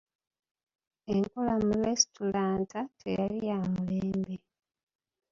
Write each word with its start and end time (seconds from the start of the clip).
Enkola 1.11 1.55
mu 1.65 1.73
lesitulanta 1.83 2.79
teyali 2.99 3.39
yamulembe. 3.49 4.35